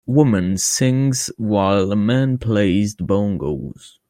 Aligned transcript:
A 0.07 0.11
woman 0.13 0.57
sings 0.57 1.31
while 1.37 1.91
a 1.91 1.95
man 1.95 2.39
plays 2.39 2.95
the 2.95 3.03
bongo 3.03 3.71
's. 3.77 3.99